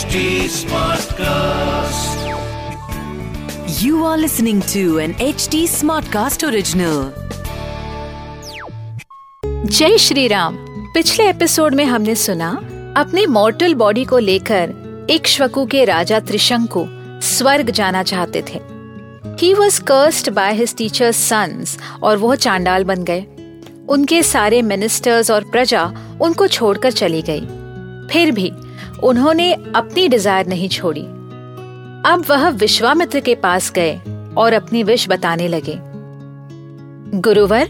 HD 0.00 0.20
Smartcast. 0.48 2.20
You 3.82 4.04
are 4.04 4.16
listening 4.18 4.60
to 4.60 4.98
an 4.98 5.12
HD 5.14 5.58
Smartcast 5.72 6.44
original. 6.48 7.02
जय 9.66 9.98
श्री 9.98 10.28
राम 10.28 10.56
पिछले 10.94 11.28
episode 11.28 11.74
में 11.74 11.84
हमने 11.84 12.14
सुना, 12.14 12.50
अपने 12.96 13.26
मॉर्टल 13.26 13.74
बॉडी 13.74 14.04
को 14.04 14.18
लेकर 14.18 14.72
एक 15.10 15.10
इक्ष्वकु 15.10 15.66
के 15.66 15.84
राजा 15.84 16.20
त्रिशंकु 16.20 16.86
स्वर्ग 17.22 17.70
जाना 17.70 18.02
चाहते 18.02 18.42
थे 18.42 18.60
he 19.40 19.52
was 19.54 19.80
cursed 19.82 20.30
by 20.30 20.54
his 20.54 20.76
teachers 20.76 21.16
sons 21.16 21.78
और 22.02 22.16
वो 22.16 22.34
चांडाल 22.36 22.84
बन 22.84 23.04
गए 23.04 23.26
उनके 23.88 24.22
सारे 24.22 24.62
मिनिस्टर्स 24.62 25.30
और 25.30 25.50
प्रजा 25.50 25.92
उनको 26.20 26.46
छोड़कर 26.46 26.92
चली 26.92 27.22
गई 27.22 27.46
फिर 28.10 28.30
भी 28.30 28.52
उन्होंने 29.04 29.52
अपनी 29.52 30.08
डिज़ायर 30.08 30.46
नहीं 30.46 30.68
छोड़ी। 30.68 31.02
अब 32.06 32.24
वह 32.30 32.48
विश्वामित्र 32.48 33.20
के 33.20 33.34
पास 33.34 33.72
गए 33.72 34.00
और 34.36 34.52
अपनी 34.52 34.82
विश 34.82 35.08
बताने 35.08 35.48
लगे। 35.48 35.78
गुरुवर, 37.20 37.68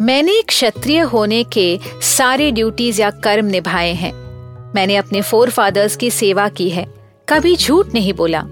मैंने 0.00 0.42
क्षत्रिय 0.42 1.00
होने 1.00 1.44
के 1.44 1.78
सारे 2.02 2.50
ड्यूटीज़ 2.50 3.00
या 3.02 3.10
कर्म 3.10 3.46
निभाए 3.46 3.92
हैं। 3.92 4.12
मैंने 4.74 4.96
अपने 4.96 5.22
फोर 5.22 5.50
फादर्स 5.50 5.96
की 5.96 6.10
सेवा 6.10 6.48
की 6.48 6.70
है। 6.70 6.86
कभी 7.28 7.56
झूठ 7.56 7.94
नहीं 7.94 8.12
बोला। 8.12 8.44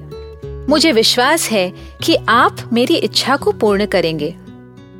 मुझे 0.68 0.92
विश्वास 0.92 1.50
है 1.50 1.72
कि 2.02 2.16
आप 2.28 2.56
मेरी 2.72 2.94
इच्छा 2.94 3.36
को 3.36 3.52
पूर्ण 3.52 3.86
करेंगे। 3.86 4.34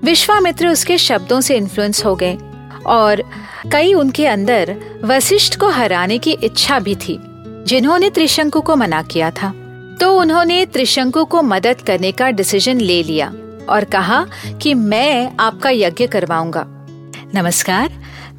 विश्वामित्र 0.05 0.69
उसके 0.69 0.99
शब्दों 0.99 1.41
से 1.41 1.57
इन्फ्लुएंस 1.57 2.05
हो 2.05 2.15
गए। 2.17 2.39
और 2.87 3.23
कई 3.73 3.95
उनके 3.95 4.27
अंदर 4.27 4.77
वशिष्ठ 5.05 5.59
को 5.59 5.69
हराने 5.69 6.19
की 6.19 6.33
इच्छा 6.33 6.79
भी 6.79 6.95
थी, 6.95 7.19
जिन्होंने 7.67 8.11
त्रिशंकु 8.11 8.61
को 8.61 8.77
मना 8.77 9.03
किया 9.03 9.31
था। 9.31 9.53
तो 10.01 10.19
उन्होंने 10.19 10.67
त्रिशंकु 10.67 11.25
को 11.25 11.43
मदद 11.43 11.81
करने 11.81 12.13
का 12.13 12.31
डिसीज़न 12.31 12.81
ले 12.81 13.03
लिया 13.03 13.33
और 13.69 13.85
कहा 13.85 14.27
कि 14.63 14.75
मैं 14.75 15.37
आपका 15.41 15.71
यज्ञ 15.71 16.07
करवाऊँगा। 16.07 16.65
नमस्कार, 17.35 17.93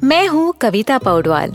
मैं 0.04 0.26
हूँ 0.26 0.52
कविता 0.60 0.98
पौडवाल 0.98 1.50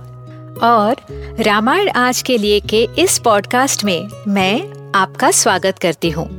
और 0.64 0.95
रामायण 1.40 1.90
आज 1.90 2.22
के 2.22 2.38
लिए 2.38 2.60
के 2.60 2.88
इस 3.00 3.20
पॉडकास्ट 3.20 3.86
में 3.86 4.10
मैं 4.28 4.92
आपका 4.95 5.32
स्वागत 5.32 5.80
करती 5.80 6.10
हूँ। 6.10 6.39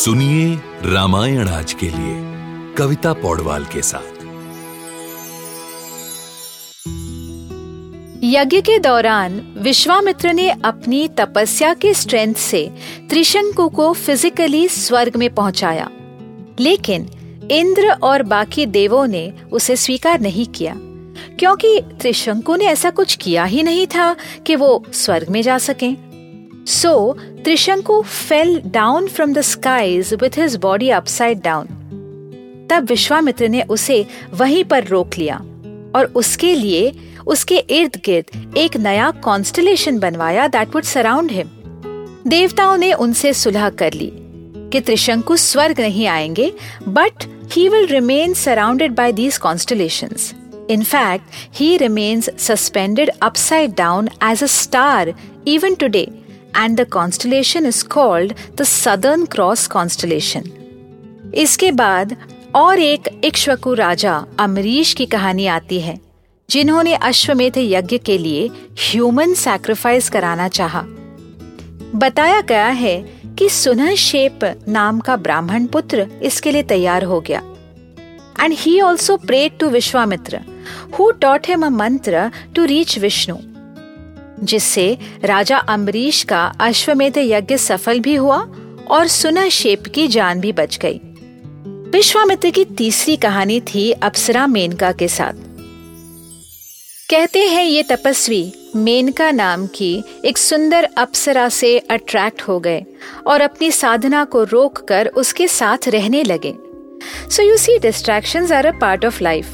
सुनिए 0.00 0.54
रामायण 0.84 1.48
आज 1.48 1.72
के 1.72 1.86
लिए, 1.86 2.14
कविता 2.74 3.12
पौडवाल 3.12 3.64
के 3.64 3.82
साथ। 3.82 4.22
यज्ञ 8.24 8.60
के 8.60 8.78
दौरान 8.78 9.54
विश्वामित्र 9.58 10.32
ने 10.32 10.48
अपनी 10.50 11.08
तपस्या 11.08 11.74
के 11.74 11.94
स्ट्रेंथ 11.94 12.34
से 12.34 12.70
त्रिशंकु 13.10 13.68
को 13.68 13.92
फिजिकली 13.92 14.68
स्वर्ग 14.68 15.16
में 15.16 15.34
पहुँचाया। 15.34 15.90
लेकिन 16.60 17.08
इंद्र 17.50 17.90
और 17.90 18.22
बाकी 18.22 18.66
देवों 18.66 19.06
ने 19.06 19.32
उसे 19.52 19.76
स्वीकार 19.76 20.20
नहीं 20.20 20.46
किया, 20.46 20.74
क्योंकि 21.38 21.80
त्रिशंकु 22.00 22.56
ने 22.56 22.64
ऐसा 22.64 22.90
कुछ 22.90 23.16
किया 23.16 23.44
ही 23.44 23.62
नहीं 23.62 23.86
था 23.86 24.16
कि 24.46 24.56
वो 24.56 24.84
स्वर्ग 24.92 25.28
में 25.28 25.42
जा 25.42 25.58
सके। 25.58 26.09
So 26.66 27.12
Trishanku 27.44 28.02
fell 28.02 28.60
down 28.66 29.06
from 29.08 29.32
the 29.32 29.40
skies 29.40 30.14
with 30.14 30.38
his 30.38 30.56
body 30.56 30.90
upside 30.90 31.40
down 31.42 31.66
तब 32.70 32.86
विश्वामित्र 32.88 33.48
ने 33.48 33.62
उसे 33.62 34.06
वहीं 34.34 34.64
पर 34.64 34.84
रोक 34.84 35.18
लिया 35.18 35.36
और 35.94 36.12
उसके 36.16 36.54
लिए 36.54 36.92
उसके 37.26 37.56
इर्द 37.56 38.00
गिर्द 38.04 38.56
एक 38.56 38.76
नया 38.76 39.10
कॉन्स्टलेशन 39.10 39.98
बनवाया 39.98 40.46
दैट 40.48 40.74
वुड 40.74 40.84
सराउंड 40.84 41.30
हिम 41.30 41.48
देवताओं 42.26 42.76
ने 42.76 42.92
उनसे 42.92 43.32
सुलह 43.32 43.70
कर 43.70 43.92
ली 43.92 44.10
कि 44.72 44.80
त्रिशंकु 44.80 45.36
स्वर्ग 45.36 45.80
नहीं 45.80 46.06
आएँगे 46.06 46.52
but 46.88 47.24
he 47.52 47.68
will 47.68 47.86
remain 47.86 48.34
surrounded 48.34 48.94
by 48.94 49.12
these 49.12 49.38
constellations 49.38 50.34
In 50.70 50.84
fact, 50.84 51.24
he 51.50 51.78
remains 51.78 52.28
suspended 52.36 53.10
upside 53.20 53.74
down 53.74 54.08
as 54.20 54.40
a 54.40 54.48
star 54.48 55.06
even 55.44 55.74
today, 55.74 56.19
and 56.54 56.76
the 56.76 56.86
constellation 56.86 57.66
is 57.66 57.82
called 57.82 58.34
the 58.56 58.64
Southern 58.64 59.26
Cross 59.26 59.66
constellation. 59.68 60.48
इसके 61.34 61.70
बाद 61.72 62.16
और 62.54 62.78
एक 62.78 63.08
इक्ष्वकु 63.24 63.74
राजा 63.74 64.24
अमरीश 64.40 64.92
की 64.94 65.06
कहानी 65.06 65.46
आती 65.46 65.80
है, 65.80 65.98
जिन्होंने 66.48 66.94
अश्वमेध 66.94 67.58
यज्ञ 67.58 67.98
के 67.98 68.18
लिए 68.18 68.50
ह्यूमन 68.78 69.34
सैक्रिफाइस 69.34 70.08
कराना 70.10 70.48
चाहा। 70.48 70.82
बताया 71.94 72.40
गया 72.40 72.66
है 72.66 72.98
कि 73.38 73.48
सुनह 73.48 73.94
शेप 73.94 74.44
नाम 74.68 75.00
का 75.00 75.16
ब्राह्मण 75.16 75.66
पुत्र 75.66 76.06
इसके 76.22 76.52
लिए 76.52 76.62
तैयार 76.62 77.04
हो 77.04 77.20
गया 77.20 77.42
and 78.40 78.54
he 78.58 78.80
also 78.80 79.16
prayed 79.16 79.58
to 79.58 79.68
Vishwamitra 79.68 80.40
who 80.98 81.10
taught 81.10 81.48
him 81.48 81.66
a 81.66 81.68
mantra 81.68 82.30
to 82.54 82.64
reach 82.64 82.98
Vishnu 82.98 83.36
जिससे 84.42 84.98
राजा 85.24 85.58
अम्बरीश 85.58 86.22
का 86.22 86.44
अश्वमेध 86.60 87.18
यज्ञ 87.18 87.56
सफल 87.56 88.00
भी 88.00 88.14
हुआ 88.14 88.38
और 88.90 89.06
सुना 89.08 89.48
शेप 89.48 89.84
की 89.94 90.08
जान 90.08 90.40
भी 90.40 90.52
बच 90.52 90.78
गई। 90.78 91.00
विश्वामित्र 91.92 92.50
की 92.50 92.64
तीसरी 92.64 93.16
कहानी 93.16 93.60
थी 93.60 93.90
अप्सरा 93.92 94.46
मेनका 94.46 94.92
के 94.92 95.08
साथ। 95.08 95.48
कहते 97.10 97.46
हैं 97.48 97.64
ये 97.64 97.82
तपस्वी 97.82 98.52
मेनका 98.76 99.30
नाम 99.30 99.66
की 99.66 100.04
एक 100.24 100.38
सुंदर 100.38 100.88
अप्सरा 100.96 101.48
से 101.48 101.78
अट्रैक्ट 101.78 102.42
हो 102.42 102.58
गए 102.60 102.84
और 103.26 103.40
अपनी 103.40 103.70
साधना 103.70 104.24
को 104.24 104.42
रोककर 104.44 105.06
उसके 105.06 105.48
साथ 105.48 105.88
रहने 105.88 106.22
लगे। 106.22 106.54
So 107.30 107.42
you 107.42 107.56
see 107.56 107.78
distractions 107.78 108.52
are 108.52 108.66
a 108.66 108.78
part 108.78 109.04
of 109.04 109.22
life 109.22 109.46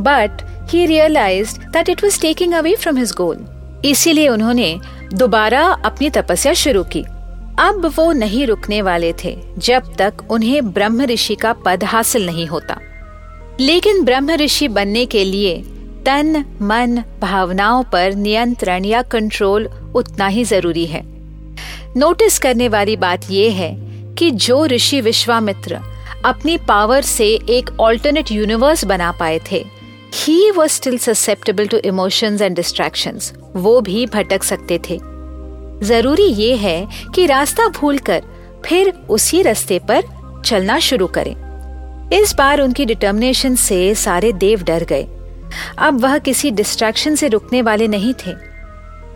but 0.00 0.42
he 0.70 0.86
realize 0.86 1.58
that 1.58 1.88
it 1.88 2.04
was 2.04 2.20
taking 2.20 2.54
away 2.54 2.74
from 2.74 2.96
his 2.96 3.12
goal 3.12 3.46
इसीलिए 3.84 4.28
उन्होंने 4.28 4.80
दोबारा 5.14 5.66
अपनी 5.66 6.10
तपस्या 6.10 6.52
शुरू 6.52 6.84
की। 6.84 7.02
अब 7.58 7.92
वो 7.96 8.12
नहीं 8.12 8.46
रुकने 8.46 8.82
वाले 8.82 9.14
थे, 9.24 9.38
जब 9.58 9.96
तक 9.96 10.14
उन्हें 10.30 10.72
ब्रह्म 10.72 11.02
ऋषि 11.02 11.34
का 11.34 11.52
पद 11.52 11.84
हासिल 11.84 12.26
नहीं 12.26 12.46
होता। 12.46 12.80
लेकिन 13.60 14.04
ब्रह्म 14.04 14.30
ऋषि 14.30 14.68
बनने 14.68 15.06
के 15.06 15.24
लिए 15.24 15.62
तन, 16.06 16.44
मन, 16.62 17.02
भावनाओं 17.20 17.84
पर 17.84 18.14
नियंत्रण 18.14 18.84
या 18.84 19.02
कंट्रोल 19.02 19.66
उतना 19.94 20.26
ही 20.26 20.44
ज़रूरी 20.44 20.86
है। 20.86 21.02
नोटिस 21.96 22.38
करने 22.38 22.68
वाली 22.68 22.96
बात 22.96 23.30
यह 23.30 23.52
है 23.52 23.76
कि 24.14 24.30
जो 24.30 24.66
ऋषि 24.66 25.00
विश्वामित्र 25.00 25.80
अपनी 26.24 26.56
पावर 26.56 27.02
से 27.02 27.28
एक 27.28 27.80
ऑल्टरनेट 27.80 28.32
यूनिवर्स 28.32 28.84
बना 28.84 29.12
पाए 29.12 29.40
थे 29.52 29.77
he 30.14 30.50
was 30.50 30.70
still 30.70 30.98
susceptible 30.98 31.66
to 31.66 31.76
emotions 31.76 32.40
and 32.40 32.56
distractions 32.56 33.32
वो 33.56 33.80
भी 33.80 34.06
भटक 34.06 34.42
सकते 34.42 34.80
थे। 34.90 34.98
ज़रूरी 35.86 36.24
ये 36.24 36.56
है 36.56 36.88
कि 37.14 37.26
रास्ता 37.26 37.68
भूलकर 37.68 38.22
फिर 38.66 38.92
उसी 39.10 39.42
रास्ते 39.42 39.78
पर 39.78 40.02
चलना 40.44 40.78
शुरू 40.78 41.06
करें। 41.06 41.34
इस 42.12 42.34
बार 42.34 42.60
उनकी 42.60 42.84
डिटर्मिनेशन 42.84 43.54
से 43.54 43.94
सारे 43.94 44.32
देव 44.32 44.62
डर 44.62 44.84
गए। 44.84 45.06
अब 45.78 46.00
वह 46.00 46.18
किसी 46.18 46.50
डिस्ट्रैक्शन 46.50 47.14
से 47.14 47.28
रुकने 47.28 47.62
वाले 47.62 47.88
नहीं 47.88 48.14
थे। 48.14 48.32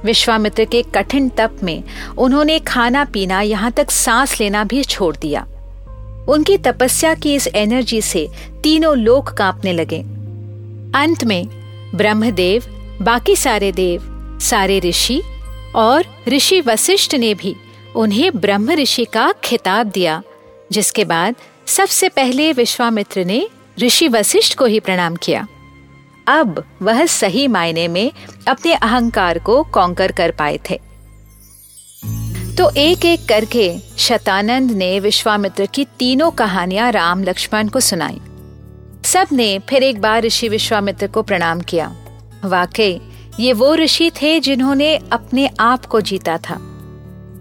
विश्वामित्र 0.05 0.65
के 0.65 0.83
कठिन 0.83 1.29
तप 1.29 1.57
में 1.63 1.83
उन्होंने 2.19 2.59
खाना 2.59 3.05
पीना 3.05 3.41
यहाँ 3.41 3.73
तक 3.73 3.91
सांस 3.91 4.41
लेना 4.41 4.65
भी 4.65 4.85
छोड़ 4.85 5.17
दिया। 5.17 5.47
उनकी 6.29 6.59
तपस्या 6.59 7.15
की 7.15 7.35
इस 7.35 7.49
एनर्जी 7.55 8.03
से 8.03 8.29
तीनों 8.63 8.97
लोग 8.97 9.37
कांपने 9.37 9.73
लगे। 9.73 10.05
अंत 10.95 11.25
में 11.25 11.47
ब्रह्मदेव, 11.95 12.65
बाकी 13.03 13.37
सारे 13.37 13.73
देव, 13.73 14.03
सारे 14.43 14.81
ऋषि 14.81 15.23
और 15.77 16.05
ऋषि 16.29 16.61
वशिष्ठ 16.61 17.15
ने 17.15 17.35
भी 17.35 17.57
उन्हें 17.97 18.41
ब्रह्म 18.41 18.71
ऋषि 18.71 19.05
का 19.05 19.33
खिताब 19.45 19.87
दिया, 19.87 20.23
जिसके 20.73 21.05
बाद 21.05 21.35
सबसे 21.67 22.09
पहले 22.09 22.53
विश्वामित्र 22.53 23.25
ने 23.25 23.49
ऋषि 23.79 24.09
वशिष्ठ 24.09 24.59
को 24.59 24.65
ही 24.65 24.81
प्रणाम 24.81 25.17
किया। 25.17 25.47
अब 26.27 26.65
वह 26.83 27.07
सही 27.07 27.49
मायने 27.49 27.89
में 27.89 28.13
अपने 28.49 28.75
अहंकार 28.75 29.39
को 29.39 29.63
कॉन्कर 29.63 30.13
कर 30.13 30.31
पाए 30.31 30.61
थे। 30.71 30.81
तो 32.57 32.71
एक 32.71 33.05
एक 33.05 33.29
करके 33.29 33.79
शतानंद 33.99 34.71
ने 34.71 35.01
विश्वामित्र 35.01 35.67
की 35.67 35.85
तीनों 35.85 36.31
कहानियाँ 36.31 36.93
राम 36.93 37.25
लक्ष्मण 37.25 37.69
को 37.69 37.81
सुनाई। 37.81 38.21
सबने 39.13 39.59
फिर 39.59 39.83
एक 39.83 40.01
बार 40.01 40.23
ऋषि 40.23 40.49
विश्वामित्र 40.49 41.07
को 41.07 41.23
प्रणाम 41.23 41.61
किया। 41.61 41.97
वाकई, 42.45 43.01
ये 43.41 43.53
वो 43.53 43.75
ऋषि 43.75 44.11
थे 44.11 44.41
जिन्होंने 44.41 44.97
अपने 45.13 45.51
आप 45.61 45.87
को 45.87 46.01
जीता 46.01 46.39
था। 46.39 46.57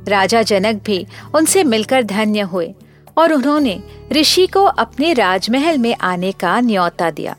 राजा 0.07 0.41
जनक 0.41 0.81
भी 0.83 1.07
उनसे 1.35 1.63
मिलकर 1.63 2.03
धन्य 2.03 2.41
हुए 2.41 2.73
और 3.17 3.33
उन्होंने 3.33 3.83
ऋषि 4.11 4.47
को 4.47 4.63
अपने 4.63 5.13
राजमहल 5.13 5.77
में 5.77 5.95
आने 6.01 6.31
का 6.31 6.59
न्योता 6.59 7.11
दिया। 7.11 7.35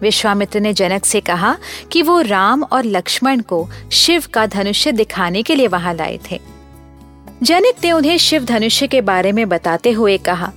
विश्वामित्र 0.00 0.60
ने 0.60 0.72
जनक 0.72 1.04
से 1.04 1.20
कहा 1.20 1.56
कि 1.92 2.02
वो 2.02 2.20
राम 2.20 2.62
और 2.62 2.84
लक्ष्मण 2.84 3.40
को 3.40 3.68
शिव 3.92 4.24
का 4.34 4.46
धनुष्य 4.46 4.92
दिखाने 4.92 5.42
के 5.42 5.54
लिए 5.54 5.66
वहाँ 5.66 5.94
लाए 5.94 6.18
थे। 6.30 6.40
जनक 7.42 7.84
ने 7.84 7.92
उन्हें 7.92 8.18
शिव 8.18 8.44
धनुष्य 8.44 8.86
के 8.86 9.00
बारे 9.00 9.32
में 9.32 9.48
बताते 9.48 9.90
हुए 9.90 10.18
कहा 10.18 10.52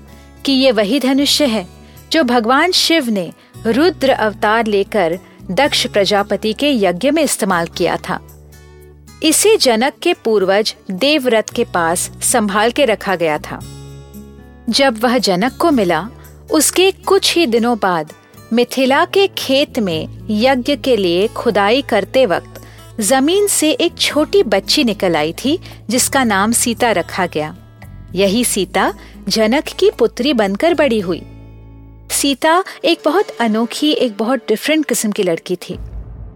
कि 0.46 0.52
ये 0.52 0.72
वही 0.72 1.00
धनुष्य 1.00 1.46
है 1.46 1.81
जो 2.12 2.24
भगवान 2.24 2.72
शिव 2.72 3.10
ने 3.10 3.32
रुद्र 3.68 4.10
अवतार 4.10 4.66
लेकर 4.66 5.20
दक्ष 5.52 5.88
प्रजापति 5.88 6.54
के 6.54 6.72
यज्ञ 6.72 7.12
में 7.12 7.24
इस्तेमाल 7.24 7.68
किया 7.68 7.98
था। 7.98 8.20
इसे 9.24 9.58
जनक 9.58 9.94
के 10.02 10.14
पूर्वज 10.14 10.76
देवव्रत 10.92 11.50
के 11.50 11.64
पास 11.64 12.12
संभाल 12.22 12.72
के 12.72 12.86
रखा 12.86 13.16
गया 13.16 13.38
था। 13.38 13.60
जब 14.70 15.04
वह 15.04 15.18
जनक 15.18 15.58
को 15.58 15.72
मिला, 15.72 16.10
उसके 16.52 16.92
कुछ 16.92 17.36
ही 17.36 17.46
दिनों 17.46 17.78
बाद 17.78 18.14
मिथिला 18.54 19.06
के 19.06 19.28
खेत 19.28 19.80
में 19.80 20.28
यज्ञ 20.30 20.76
के 20.76 20.98
लिए 20.98 21.28
खुदाई 21.28 21.82
करते 21.82 22.26
वक्त 22.26 22.62
ज़मीन 23.00 23.48
से 23.48 23.72
एक 23.72 23.98
छोटी 23.98 24.44
बच्ची 24.44 24.84
निकल 24.84 25.16
आई 25.16 25.34
थी, 25.34 25.60
जिसका 25.90 26.24
नाम 26.24 26.52
सीता 26.52 26.92
रखा 26.92 27.26
गया। 27.26 27.56
यही 28.14 28.44
सीता 28.44 28.94
जनक 29.30 29.64
की 29.64 29.92
पुत्री 30.00 30.34
बनकर 30.34 30.74
बड़ी 30.74 31.00
हुई। 31.00 31.22
सीता 32.12 32.64
एक 32.86 33.00
बहुत 33.06 33.30
अनोखी, 33.40 33.92
एक 33.92 34.18
बहुत 34.18 34.40
डिफरेंट 34.48 34.86
किस्म 34.86 35.12
की 35.12 35.24
लड़की 35.24 35.56
थी। 35.56 35.78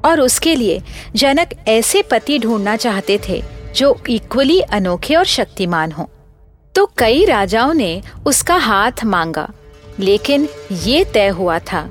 और 0.06 0.22
उसके 0.22 0.56
लिए 0.56 0.82
जनक 1.16 1.50
ऐसे 1.68 2.02
पति 2.02 2.40
ढूंढना 2.40 2.76
चाहते 2.76 3.20
थे 3.30 3.42
जो 3.76 3.96
इक्वली 4.10 4.60
अनोखे 4.62 5.16
और 5.16 5.26
शक्तिमान 5.26 5.92
हो। 5.92 6.10
तो 6.76 6.86
कई 6.98 7.26
राजाओं 7.26 7.74
ने 7.74 8.02
उसका 8.26 8.56
हाथ 8.56 9.04
मांगा, 9.06 9.50
लेकिन 10.00 10.48
ये 10.72 11.04
तय 11.04 11.28
हुआ 11.28 11.60
था 11.72 11.90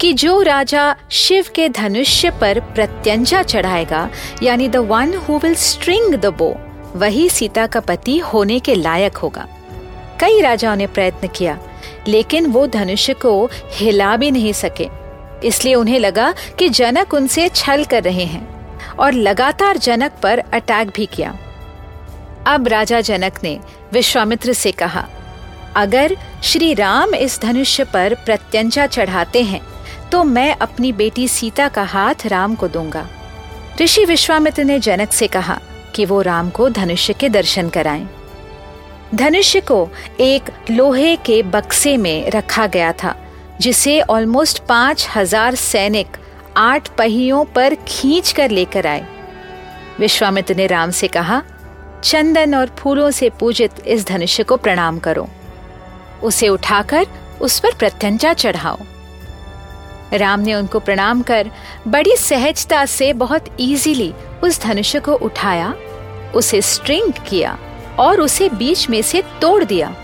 कि 0.00 0.12
जो 0.12 0.40
राजा 0.42 0.94
शिव 1.10 1.46
के 1.54 1.68
धनुष्य 1.68 2.30
पर 2.30 2.60
प्रत्यंजा 2.74 3.42
चढ़ाएगा, 3.42 4.08
यानी 4.42 4.68
the 4.68 4.76
one 4.76 5.14
who 5.14 5.38
will 5.38 5.54
string 5.54 6.14
the 6.14 6.26
bow 6.38 6.54
वही 6.96 7.28
सीता 7.28 7.66
का 7.66 7.80
पति 7.80 8.18
होने 8.18 8.58
के 8.60 8.74
लायक 8.74 9.16
होगा। 9.16 9.48
कई 10.20 10.40
राजाओं 10.40 10.76
ने 10.76 10.86
प्रयत्न 10.86 11.28
किया 11.28 11.58
लेकिन 12.08 12.46
वो 12.46 12.66
धनुष्य 12.68 13.14
को 13.16 13.48
हिला 13.72 14.16
भी 14.16 14.30
नहीं 14.30 14.52
सके। 14.52 14.88
इसलिए 15.44 15.74
उन्हें 15.74 15.98
लगा 15.98 16.32
कि 16.58 16.68
जनक 16.68 17.14
उनसे 17.14 17.48
छल 17.48 17.84
कर 17.84 18.02
रहे 18.02 18.24
हैं 18.24 18.48
और 18.96 19.12
लगातार 19.12 19.78
जनक 19.78 20.12
पर 20.22 20.38
अटैक 20.38 20.90
भी 20.96 21.06
किया। 21.06 21.36
अब 22.46 22.68
राजा 22.68 23.00
जनक 23.00 23.38
ने 23.44 23.58
विश्वामित्र 23.92 24.52
से 24.52 24.72
कहा, 24.72 25.06
अगर 25.76 26.16
श्री 26.42 26.72
राम 26.74 27.14
इस 27.14 27.40
धनुष्य 27.40 27.84
पर 27.84 28.14
प्रत्यंचा 28.26 28.86
चढ़ाते 28.86 29.42
हैं 29.42 29.60
तो 30.10 30.22
मैं 30.24 30.54
अपनी 30.56 30.92
बेटी 30.92 31.26
सीता 31.28 31.68
का 31.68 31.82
हाथ 31.84 32.26
राम 32.26 32.54
को 32.54 32.68
दूँगा। 32.68 33.06
ऋषि 33.80 34.04
विश्वामित्र 34.04 34.64
ने 34.64 34.78
जनक 34.78 35.12
से 35.12 35.26
कहा 35.26 35.58
कि 35.94 36.04
वो 36.04 36.20
राम 36.22 36.50
को 36.50 36.68
धनुष्य 36.70 37.12
के 37.12 37.28
दर्शन 37.28 37.68
कराएँ। 37.68 38.08
धनुष्य 39.14 39.60
को 39.60 39.88
एक 40.20 40.50
लोहे 40.70 41.14
के 41.16 41.42
बक्से 41.42 41.96
में 41.96 42.30
रखा 42.30 42.66
गया 42.66 42.92
था, 42.92 43.14
जिसे 43.60 44.00
ऑलमोस्ट 44.00 44.62
पाँच 44.66 45.08
हज़ार 45.16 45.54
सैनिक 45.54 46.16
आठ 46.56 46.88
पहियों 46.88 47.44
पर 47.44 47.74
खींच 47.88 48.32
कर 48.32 48.50
लेकर 48.50 48.86
आए। 48.86 49.06
विश्वामित्र 49.98 50.54
ने 50.54 50.66
राम 50.66 50.90
से 50.90 51.08
कहा, 51.08 51.42
चंदन 52.04 52.54
और 52.54 52.70
फूलों 52.78 53.10
से 53.10 53.30
पूजित 53.30 53.80
इस 53.86 54.06
धनुष्य 54.06 54.42
को 54.42 54.56
प्रणाम 54.56 54.98
करो। 54.98 55.28
उसे 56.22 56.48
उठाकर 56.48 57.06
उस 57.40 57.58
पर 57.60 57.74
प्रत्यंचा 57.74 58.32
चढ़ाओ। 58.32 58.78
राम 60.12 60.40
ने 60.40 60.54
उनको 60.54 60.78
प्रणाम 60.78 61.22
कर 61.22 61.50
बड़ी 61.88 62.16
सहजता 62.16 62.84
से 62.84 63.12
बहुत 63.12 63.44
इजीली 63.60 64.12
उस 64.42 64.60
धनुष्य 64.62 65.00
को 65.00 65.14
उठाया, 65.14 65.74
उसे 66.34 66.60
स्ट्रिंग 66.62 67.12
किया। 67.28 67.58
और 68.00 68.20
उसे 68.20 68.48
बीच 68.48 68.88
में 68.90 69.02
से 69.02 69.22
तोड़ 69.40 69.64
दिया। 69.64 69.94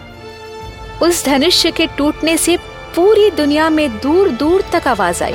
उस 1.02 1.25
धनुष्य 1.25 1.70
के 1.70 1.87
टूटने 1.87 2.37
से 2.37 2.56
पूरी 2.96 3.31
दुनिया 3.31 3.70
में 3.70 3.98
दूर 3.98 4.28
दूर 4.28 4.64
तक 4.72 4.88
आवाज़ 4.88 5.25
आई। 5.25 5.34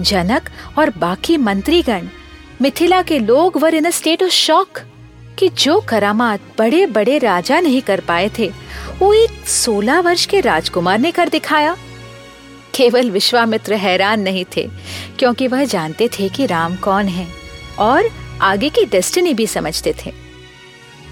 जनक 0.00 0.48
और 0.78 0.90
बाकी 0.90 1.36
मंत्रीगण, 1.36 2.06
मिथिला 2.62 3.02
के 3.02 3.18
लोग 3.18 3.56
were 3.56 3.74
in 3.74 3.90
state 3.90 4.22
of 4.22 4.30
shock 4.30 4.78
कि 5.38 5.48
जो 5.48 5.80
करामात 5.80 6.40
बड़े 6.58 6.86
बड़े 6.86 7.18
राजा 7.18 7.60
नहीं 7.60 7.80
कर 7.82 8.00
पाए 8.00 8.30
थे, 8.38 8.50
वो 8.98 9.12
एक 9.14 9.48
सोलह 9.48 10.00
वर्ष 10.00 10.26
के 10.26 10.40
राजकुमार 10.40 10.98
ने 10.98 11.10
कर 11.10 11.28
दिखाया। 11.28 11.76
केवल 12.74 13.10
विश्वामित्र 13.10 13.74
हैरान 13.74 14.20
नहीं 14.20 14.44
थे, 14.56 14.68
क्योंकि 15.18 15.46
वह 15.46 15.64
जानते 15.64 16.08
थे 16.08 16.28
कि 16.28 16.46
राम 16.46 16.76
कौन 16.76 17.08
है 17.08 17.26
और 17.78 18.10
आगे 18.42 18.68
की 18.68 18.84
डेस्टिनी 18.84 19.34
भी 19.34 19.46
समझते 19.46 19.94
थे। 20.04 20.12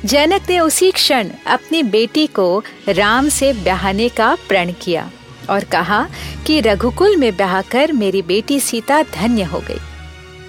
जनक 0.05 0.50
ने 0.50 0.59
उसी 0.61 0.91
क्षण 0.91 1.29
अपनी 1.47 1.82
बेटी 1.82 2.26
को 2.26 2.62
राम 2.88 3.29
से 3.29 3.53
ब्याहने 3.53 4.09
का 4.09 4.35
प्रण 4.49 4.73
किया 4.73 5.11
और 5.50 5.64
कहा 5.64 6.06
कि 6.47 6.61
रघुकुल 6.61 7.17
में 7.17 7.37
ब्याह 7.37 7.61
कर 7.62 7.93
मेरी 7.93 8.23
बेटी 8.23 8.61
सीता 8.61 9.03
धन्य 9.03 9.43
हो 9.43 9.61
गई। 9.61 9.79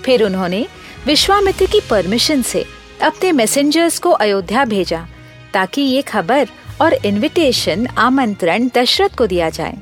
फिर 0.04 0.24
उन्होंने 0.24 0.66
विश्वामित्र 1.06 1.66
की 1.66 1.80
परमिशन 1.90 2.42
से 2.42 2.66
अपने 3.02 3.32
मैसेंजर्स 3.32 4.00
को 4.00 4.12
अयोध्या 4.12 4.66
भेजा 4.66 5.06
ताकि 5.54 5.82
ये 5.82 6.02
खबर 6.02 6.48
और 6.82 6.94
इनविटेशन 6.94 7.88
आमंत्रण 7.88 8.70
दशरथ 8.76 9.16
को 9.18 9.28
दिया 9.28 9.50
जाए। 9.50 9.78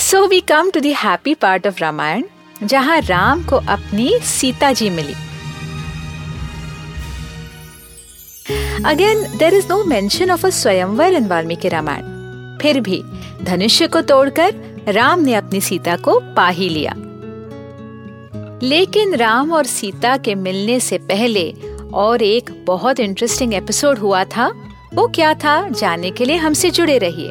So 0.00 0.26
we 0.26 0.40
come 0.48 0.70
to 0.70 0.80
the 0.80 0.92
happy 0.98 1.34
part 1.34 1.66
of 1.66 1.80
Ramayana 1.80 2.24
जहाँ 2.64 3.00
राम 3.00 3.42
को 3.44 3.56
अपनी 3.68 4.18
सीता 4.26 4.72
जी 4.72 4.90
मिली 4.90 5.14
again 8.86 9.22
there 9.38 9.54
is 9.54 9.68
no 9.68 9.82
mention 9.84 10.30
of 10.30 10.46
a 10.46 10.50
swayamvar 10.50 11.14
in 11.14 11.26
Valmiki 11.28 11.68
Ramayan 11.68 12.58
फिर 12.62 12.80
भी 12.80 13.02
धनुष्य 13.42 13.86
को 13.86 14.00
तोड़कर 14.02 14.54
राम 14.88 15.20
ने 15.20 15.34
अपनी 15.34 15.60
सीता 15.60 15.96
को 15.96 16.18
पा 16.36 16.48
ही 16.48 16.68
लिया 16.68 16.94
लेकिन 18.62 19.14
राम 19.14 19.52
और 19.52 19.66
सीता 19.66 20.16
के 20.16 20.34
मिलने 20.34 20.78
से 20.80 20.98
पहले 21.08 21.50
और 21.94 22.22
एक 22.22 22.50
बहुत 22.66 23.00
इंटरेस्टिंग 23.00 23.54
एपिसोड 23.54 23.98
हुआ 23.98 24.24
था 24.26 24.50
वो 24.94 25.06
क्या 25.06 25.32
था 25.34 25.60
जानने 25.70 26.10
के 26.10 26.24
लिए 26.24 26.36
हमसे 26.36 26.70
जुड़े 26.70 26.98
रहिए 26.98 27.30